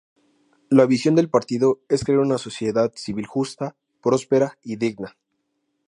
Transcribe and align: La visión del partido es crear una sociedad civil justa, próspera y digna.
La 0.69 0.87
visión 0.87 1.13
del 1.13 1.29
partido 1.29 1.81
es 1.87 2.03
crear 2.03 2.21
una 2.21 2.39
sociedad 2.39 2.91
civil 2.95 3.27
justa, 3.27 3.75
próspera 4.01 4.57
y 4.63 4.77
digna. 4.77 5.15